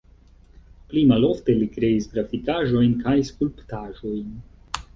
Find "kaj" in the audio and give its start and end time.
3.07-3.17